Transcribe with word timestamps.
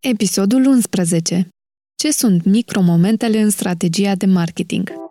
Episodul 0.00 0.66
11. 0.66 1.48
Ce 1.94 2.12
sunt 2.12 2.44
micromomentele 2.44 3.40
în 3.40 3.50
strategia 3.50 4.14
de 4.14 4.26
marketing? 4.26 5.07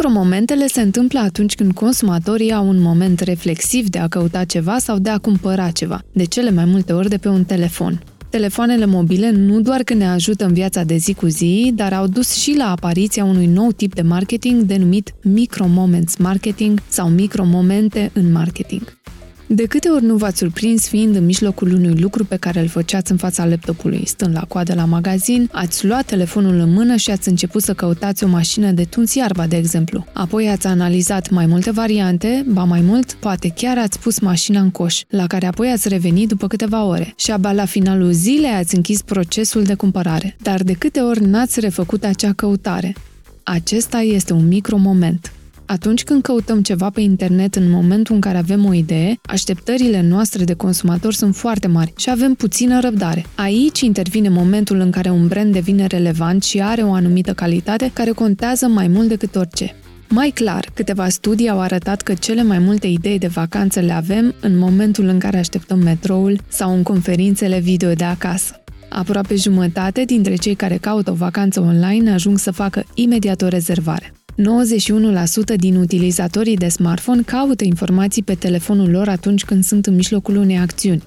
Micromomentele 0.00 0.66
se 0.66 0.80
întâmplă 0.80 1.18
atunci 1.18 1.54
când 1.54 1.72
consumatorii 1.72 2.52
au 2.52 2.68
un 2.68 2.80
moment 2.80 3.20
reflexiv 3.20 3.88
de 3.88 3.98
a 3.98 4.08
căuta 4.08 4.44
ceva 4.44 4.78
sau 4.78 4.98
de 4.98 5.10
a 5.10 5.18
cumpăra 5.18 5.70
ceva, 5.70 6.02
de 6.12 6.24
cele 6.24 6.50
mai 6.50 6.64
multe 6.64 6.92
ori 6.92 7.08
de 7.08 7.16
pe 7.16 7.28
un 7.28 7.44
telefon. 7.44 8.02
Telefoanele 8.30 8.86
mobile 8.86 9.30
nu 9.30 9.60
doar 9.60 9.82
că 9.82 9.94
ne 9.94 10.08
ajută 10.08 10.44
în 10.44 10.52
viața 10.52 10.82
de 10.82 10.96
zi 10.96 11.14
cu 11.14 11.26
zi, 11.26 11.72
dar 11.74 11.92
au 11.92 12.06
dus 12.06 12.34
și 12.34 12.56
la 12.56 12.70
apariția 12.70 13.24
unui 13.24 13.46
nou 13.46 13.70
tip 13.72 13.94
de 13.94 14.02
marketing 14.02 14.62
denumit 14.62 15.14
micro-moments 15.22 16.16
marketing 16.16 16.80
sau 16.88 17.08
micromomente 17.08 18.10
în 18.12 18.32
marketing. 18.32 18.97
De 19.50 19.66
câte 19.66 19.88
ori 19.88 20.04
nu 20.04 20.16
v-ați 20.16 20.38
surprins 20.38 20.88
fiind 20.88 21.14
în 21.16 21.24
mijlocul 21.24 21.72
unui 21.72 22.00
lucru 22.00 22.24
pe 22.24 22.36
care 22.36 22.60
îl 22.60 22.68
făceați 22.68 23.10
în 23.10 23.16
fața 23.16 23.44
laptopului, 23.44 24.02
stând 24.06 24.34
la 24.34 24.44
coadă 24.48 24.74
la 24.74 24.84
magazin, 24.84 25.48
ați 25.52 25.86
luat 25.86 26.04
telefonul 26.04 26.58
în 26.58 26.72
mână 26.72 26.96
și 26.96 27.10
ați 27.10 27.28
început 27.28 27.62
să 27.62 27.74
căutați 27.74 28.24
o 28.24 28.26
mașină 28.26 28.70
de 28.70 28.84
tuns 28.84 29.14
iarba, 29.14 29.46
de 29.46 29.56
exemplu. 29.56 30.06
Apoi 30.12 30.48
ați 30.48 30.66
analizat 30.66 31.30
mai 31.30 31.46
multe 31.46 31.70
variante, 31.70 32.44
ba 32.48 32.64
mai 32.64 32.80
mult, 32.80 33.12
poate 33.12 33.52
chiar 33.56 33.78
ați 33.78 33.98
pus 33.98 34.18
mașina 34.18 34.60
în 34.60 34.70
coș, 34.70 35.02
la 35.08 35.26
care 35.26 35.46
apoi 35.46 35.70
ați 35.70 35.88
revenit 35.88 36.28
după 36.28 36.46
câteva 36.46 36.84
ore. 36.84 37.12
Și 37.16 37.30
abia 37.30 37.52
la 37.52 37.64
finalul 37.64 38.12
zilei 38.12 38.50
ați 38.50 38.74
închis 38.74 39.02
procesul 39.02 39.62
de 39.62 39.74
cumpărare. 39.74 40.36
Dar 40.42 40.62
de 40.62 40.72
câte 40.72 41.00
ori 41.00 41.24
n-ați 41.24 41.60
refăcut 41.60 42.04
acea 42.04 42.32
căutare? 42.32 42.94
Acesta 43.42 43.98
este 43.98 44.32
un 44.32 44.48
micro 44.48 44.76
moment. 44.76 45.32
Atunci 45.70 46.04
când 46.04 46.22
căutăm 46.22 46.62
ceva 46.62 46.90
pe 46.90 47.00
internet 47.00 47.54
în 47.54 47.70
momentul 47.70 48.14
în 48.14 48.20
care 48.20 48.38
avem 48.38 48.64
o 48.64 48.72
idee, 48.72 49.18
așteptările 49.22 50.02
noastre 50.02 50.44
de 50.44 50.54
consumator 50.54 51.12
sunt 51.12 51.36
foarte 51.36 51.66
mari 51.66 51.92
și 51.96 52.10
avem 52.10 52.34
puțină 52.34 52.80
răbdare. 52.80 53.26
Aici 53.34 53.80
intervine 53.80 54.28
momentul 54.28 54.80
în 54.80 54.90
care 54.90 55.10
un 55.10 55.26
brand 55.26 55.52
devine 55.52 55.86
relevant 55.86 56.42
și 56.42 56.60
are 56.60 56.82
o 56.82 56.92
anumită 56.92 57.32
calitate 57.32 57.90
care 57.92 58.10
contează 58.10 58.66
mai 58.66 58.86
mult 58.86 59.08
decât 59.08 59.36
orice. 59.36 59.74
Mai 60.08 60.30
clar, 60.30 60.70
câteva 60.74 61.08
studii 61.08 61.48
au 61.48 61.60
arătat 61.60 62.02
că 62.02 62.14
cele 62.14 62.42
mai 62.42 62.58
multe 62.58 62.86
idei 62.86 63.18
de 63.18 63.26
vacanță 63.26 63.80
le 63.80 63.92
avem 63.92 64.34
în 64.40 64.58
momentul 64.58 65.04
în 65.04 65.18
care 65.18 65.38
așteptăm 65.38 65.78
metroul 65.78 66.40
sau 66.48 66.74
în 66.74 66.82
conferințele 66.82 67.58
video 67.58 67.92
de 67.92 68.04
acasă. 68.04 68.62
Aproape 68.88 69.34
jumătate 69.34 70.04
dintre 70.04 70.34
cei 70.34 70.54
care 70.54 70.76
caută 70.76 71.10
o 71.10 71.14
vacanță 71.14 71.60
online 71.60 72.12
ajung 72.12 72.38
să 72.38 72.50
facă 72.50 72.84
imediat 72.94 73.42
o 73.42 73.48
rezervare. 73.48 74.12
91% 74.38 75.56
din 75.56 75.76
utilizatorii 75.76 76.56
de 76.56 76.68
smartphone 76.68 77.22
caută 77.22 77.64
informații 77.64 78.22
pe 78.22 78.34
telefonul 78.34 78.90
lor 78.90 79.08
atunci 79.08 79.44
când 79.44 79.64
sunt 79.64 79.86
în 79.86 79.94
mijlocul 79.94 80.36
unei 80.36 80.58
acțiuni. 80.58 81.02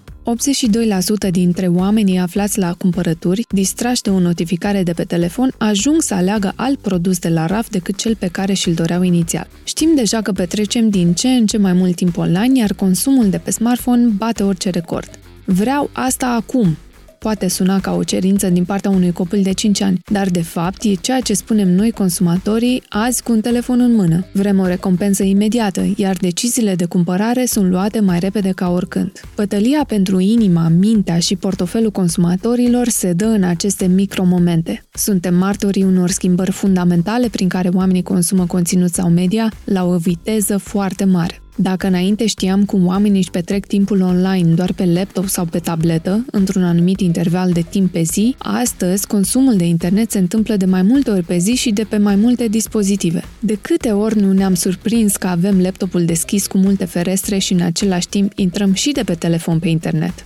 82% 1.27 1.31
dintre 1.31 1.67
oamenii 1.67 2.17
aflați 2.17 2.59
la 2.59 2.73
cumpărături, 2.73 3.45
distrași 3.49 4.01
de 4.01 4.09
o 4.09 4.19
notificare 4.19 4.83
de 4.83 4.93
pe 4.93 5.03
telefon, 5.03 5.51
ajung 5.57 6.01
să 6.01 6.13
aleagă 6.13 6.53
alt 6.55 6.79
produs 6.79 7.19
de 7.19 7.29
la 7.29 7.45
raf 7.45 7.69
decât 7.69 7.95
cel 7.95 8.15
pe 8.15 8.27
care 8.27 8.53
și-l 8.53 8.73
doreau 8.73 9.01
inițial. 9.01 9.47
Știm 9.63 9.89
deja 9.95 10.21
că 10.21 10.31
petrecem 10.31 10.89
din 10.89 11.13
ce 11.13 11.27
în 11.27 11.45
ce 11.45 11.57
mai 11.57 11.73
mult 11.73 11.95
timp 11.95 12.17
online, 12.17 12.59
iar 12.59 12.73
consumul 12.73 13.29
de 13.29 13.37
pe 13.37 13.51
smartphone 13.51 14.05
bate 14.05 14.43
orice 14.43 14.69
record. 14.69 15.09
Vreau 15.45 15.89
asta 15.93 16.27
acum, 16.27 16.77
poate 17.23 17.47
suna 17.47 17.79
ca 17.79 17.95
o 17.95 18.03
cerință 18.03 18.49
din 18.49 18.65
partea 18.65 18.89
unui 18.89 19.11
copil 19.11 19.41
de 19.41 19.51
5 19.51 19.81
ani, 19.81 19.99
dar 20.11 20.29
de 20.29 20.41
fapt 20.41 20.83
e 20.83 20.93
ceea 20.93 21.19
ce 21.19 21.33
spunem 21.33 21.69
noi 21.69 21.91
consumatorii 21.91 22.83
azi 22.89 23.23
cu 23.23 23.31
un 23.31 23.41
telefon 23.41 23.79
în 23.79 23.95
mână. 23.95 24.25
Vrem 24.33 24.59
o 24.59 24.65
recompensă 24.65 25.23
imediată, 25.23 25.85
iar 25.95 26.15
deciziile 26.17 26.75
de 26.75 26.85
cumpărare 26.85 27.45
sunt 27.45 27.69
luate 27.69 27.99
mai 27.99 28.19
repede 28.19 28.51
ca 28.51 28.69
oricând. 28.69 29.11
Pătălia 29.35 29.83
pentru 29.87 30.19
inima, 30.19 30.67
mintea 30.67 31.19
și 31.19 31.35
portofelul 31.35 31.91
consumatorilor 31.91 32.87
se 32.87 33.13
dă 33.13 33.25
în 33.25 33.43
aceste 33.43 33.85
micromomente. 33.85 34.83
Suntem 34.93 35.35
martorii 35.35 35.83
unor 35.83 36.09
schimbări 36.09 36.51
fundamentale 36.51 37.27
prin 37.27 37.47
care 37.47 37.69
oamenii 37.73 38.03
consumă 38.03 38.45
conținut 38.45 38.93
sau 38.93 39.09
media 39.09 39.51
la 39.63 39.85
o 39.85 39.97
viteză 39.97 40.57
foarte 40.57 41.03
mare. 41.03 41.41
Dacă 41.55 41.87
înainte 41.87 42.25
știam 42.25 42.65
cum 42.65 42.85
oamenii 42.85 43.19
își 43.19 43.29
petrec 43.29 43.65
timpul 43.65 44.01
online 44.01 44.53
doar 44.53 44.73
pe 44.73 44.85
laptop 44.85 45.27
sau 45.27 45.45
pe 45.45 45.59
tabletă, 45.59 46.25
într-un 46.31 46.63
anumit 46.63 46.99
interval 46.99 47.51
de 47.51 47.61
timp 47.69 47.91
pe 47.91 48.01
zi, 48.01 48.35
astăzi 48.37 49.07
consumul 49.07 49.55
de 49.55 49.65
internet 49.65 50.11
se 50.11 50.19
întâmplă 50.19 50.55
de 50.55 50.65
mai 50.65 50.81
multe 50.81 51.11
ori 51.11 51.23
pe 51.23 51.37
zi 51.37 51.55
și 51.55 51.71
de 51.71 51.83
pe 51.83 51.97
mai 51.97 52.15
multe 52.15 52.47
dispozitive. 52.47 53.23
De 53.39 53.57
câte 53.61 53.91
ori 53.91 54.21
nu 54.21 54.31
ne-am 54.31 54.53
surprins 54.53 55.15
că 55.15 55.27
avem 55.27 55.61
laptopul 55.61 56.05
deschis 56.05 56.47
cu 56.47 56.57
multe 56.57 56.85
ferestre 56.85 57.37
și 57.37 57.53
în 57.53 57.61
același 57.61 58.07
timp 58.07 58.31
intrăm 58.35 58.73
și 58.73 58.91
de 58.91 59.03
pe 59.03 59.13
telefon 59.13 59.59
pe 59.59 59.67
internet? 59.67 60.25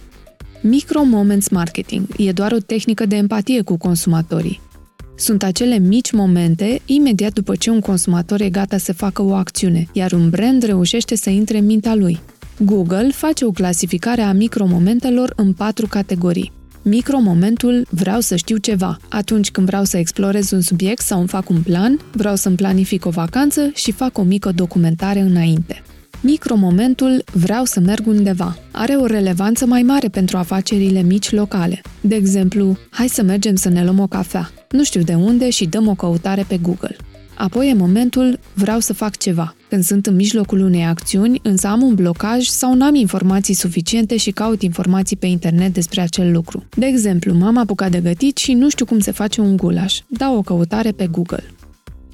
Micro 0.62 1.04
Moments 1.04 1.50
Marketing 1.50 2.08
e 2.18 2.32
doar 2.32 2.52
o 2.52 2.58
tehnică 2.58 3.06
de 3.06 3.16
empatie 3.16 3.62
cu 3.62 3.78
consumatorii. 3.78 4.62
Sunt 5.18 5.44
acele 5.44 5.78
mici 5.78 6.12
momente 6.12 6.82
imediat 6.86 7.34
după 7.34 7.56
ce 7.56 7.70
un 7.70 7.80
consumator 7.80 8.42
e 8.42 8.50
gata 8.50 8.78
să 8.78 8.94
facă 8.94 9.22
o 9.22 9.34
acțiune, 9.34 9.88
iar 9.92 10.12
un 10.12 10.30
brand 10.30 10.64
reușește 10.64 11.16
să 11.16 11.30
intre 11.30 11.58
în 11.58 11.66
mintea 11.66 11.96
lui. 11.96 12.20
Google 12.60 13.10
face 13.12 13.46
o 13.46 13.52
clasificare 13.52 14.22
a 14.22 14.34
micromomentelor 14.34 15.34
în 15.36 15.54
patru 15.54 15.88
categorii. 15.88 16.52
Micromomentul 16.82 17.88
vreau 17.90 18.20
să 18.20 18.36
știu 18.36 18.58
ceva, 18.58 18.98
atunci 19.10 19.52
când 19.52 19.68
vreau 19.68 19.84
să 19.84 19.98
explorez 19.98 20.52
un 20.52 20.62
subiect 20.62 21.02
sau 21.02 21.20
îmi 21.20 21.28
fac 21.28 21.50
un 21.50 21.62
plan, 21.62 22.00
vreau 22.12 22.36
să-mi 22.36 22.56
planific 22.56 23.06
o 23.06 23.10
vacanță 23.10 23.72
și 23.74 23.92
fac 23.92 24.18
o 24.18 24.24
mică 24.24 24.52
documentare 24.56 25.20
înainte. 25.20 25.82
Micromomentul 26.22 27.24
vreau 27.34 27.66
să 27.66 27.80
merg 27.80 28.08
undeva 28.08 28.58
are 28.72 28.94
o 28.94 29.06
relevanță 29.06 29.66
mai 29.66 29.82
mare 29.82 30.08
pentru 30.08 30.38
afacerile 30.38 31.02
mici 31.02 31.32
locale. 31.32 31.82
De 32.02 32.16
exemplu, 32.16 32.78
hai 32.90 33.08
să 33.08 33.24
mergem 33.24 33.56
să 33.56 33.70
ne 33.70 33.84
luăm 33.84 34.00
o 34.00 34.08
cafea. 34.08 34.52
Nu 34.76 34.84
știu 34.84 35.02
de 35.02 35.14
unde 35.14 35.50
și 35.50 35.66
dăm 35.66 35.88
o 35.88 35.94
căutare 35.94 36.46
pe 36.48 36.58
Google. 36.58 36.96
Apoi 37.38 37.70
e 37.70 37.74
momentul 37.74 38.40
vreau 38.54 38.80
să 38.80 38.94
fac 38.94 39.18
ceva. 39.18 39.56
Când 39.70 39.84
sunt 39.84 40.06
în 40.06 40.16
mijlocul 40.16 40.60
unei 40.60 40.84
acțiuni, 40.84 41.40
însă 41.44 41.68
am 41.68 41.82
un 41.82 41.96
blocaj 41.96 42.46
sau 42.46 42.74
nu 42.74 42.86
am 42.86 42.96
informații 42.96 43.54
suficiente 43.54 44.18
și 44.18 44.32
caut 44.32 44.62
informații 44.62 45.16
pe 45.16 45.26
internet 45.26 45.74
despre 45.74 46.02
acel 46.02 46.32
lucru. 46.32 46.64
De 46.78 46.86
exemplu, 46.86 47.34
m-am 47.34 47.58
apucat 47.58 47.92
de 47.92 48.00
gătit 48.00 48.38
și 48.38 48.54
nu 48.54 48.70
știu 48.70 48.86
cum 48.86 49.00
se 49.00 49.12
face 49.12 49.42
un 49.42 49.58
gulaș. 49.58 50.00
Dau 50.08 50.38
o 50.38 50.42
căutare 50.42 50.92
pe 50.92 51.08
Google. 51.08 51.44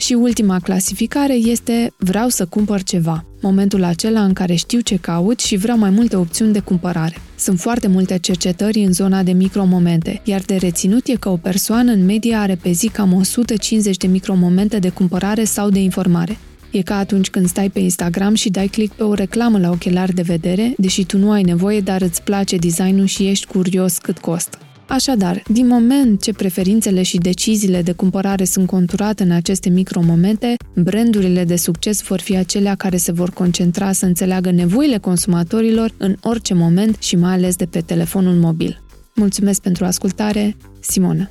Și 0.02 0.14
ultima 0.14 0.60
clasificare 0.60 1.34
este 1.34 1.94
vreau 1.98 2.30
să 2.30 2.46
cumpăr 2.46 2.84
ceva, 2.84 3.26
momentul 3.42 3.84
acela 3.84 4.24
în 4.24 4.34
care 4.34 4.56
știu 4.56 4.80
ce 4.80 4.96
caut 4.96 5.40
și 5.40 5.56
vreau 5.56 5.78
mai 5.78 5.90
multe 5.90 6.16
opțiuni 6.16 6.54
de 6.54 6.60
cumpărare. 6.60 7.16
Sunt 7.36 7.60
foarte 7.60 7.88
multe 7.88 8.18
cercetări 8.18 8.84
în 8.84 8.94
zona 8.94 9.24
de 9.24 9.32
micromomente, 9.32 10.22
iar 10.24 10.42
de 10.42 10.56
reținut 10.56 11.08
e 11.08 11.16
că 11.16 11.30
o 11.30 11.38
persoană 11.38 11.92
în 11.92 12.06
medie 12.06 12.36
are 12.36 12.56
pe 12.56 12.72
zi 12.72 12.88
cam 12.88 13.14
150 13.14 13.98
de 13.98 14.08
micromomente 14.08 14.80
de 14.80 14.90
cumpărare 14.90 15.44
sau 15.44 15.70
de 15.70 15.80
informare. 15.80 16.38
E 16.72 16.82
ca 16.82 16.98
atunci 16.98 17.30
când 17.30 17.48
stai 17.48 17.70
pe 17.70 17.80
Instagram 17.80 18.34
și 18.34 18.50
dai 18.50 18.68
click 18.68 18.94
pe 18.94 19.04
o 19.04 19.14
reclamă 19.14 19.60
la 19.60 19.70
ochelari 19.70 20.14
de 20.14 20.22
vedere, 20.22 20.74
deși 20.78 21.06
tu 21.06 21.18
nu 21.18 21.32
ai 21.32 21.44
nevoie, 21.44 21.80
dar 21.80 22.02
îți 22.02 22.24
place 22.24 22.58
designul 22.58 23.06
și 23.06 23.28
ești 23.28 23.46
curios 23.46 23.98
cât 23.98 24.18
costă. 24.18 24.58
Așadar, 24.92 25.44
din 25.48 25.68
moment 25.68 26.22
ce 26.22 26.34
preferințele 26.34 27.04
și 27.04 27.18
deciziile 27.18 27.82
de 27.82 27.92
cumpărare 27.92 28.44
sunt 28.44 28.68
conturate 28.68 29.24
în 29.24 29.32
aceste 29.32 29.70
micromomente, 29.70 30.56
brandurile 30.76 31.44
de 31.44 31.56
succes 31.56 32.02
vor 32.02 32.20
fi 32.20 32.36
acelea 32.38 32.76
care 32.76 32.98
se 32.98 33.12
vor 33.12 33.30
concentra 33.30 33.92
să 33.92 34.06
înțeleagă 34.06 34.52
nevoile 34.52 34.98
consumatorilor 34.98 35.94
în 35.98 36.16
orice 36.22 36.54
moment 36.54 37.02
și 37.02 37.16
mai 37.16 37.34
ales 37.34 37.56
de 37.56 37.66
pe 37.66 37.82
telefonul 37.82 38.34
mobil. 38.34 38.82
Mulțumesc 39.16 39.62
pentru 39.62 39.86
ascultare, 39.86 40.56
Simona! 40.80 41.30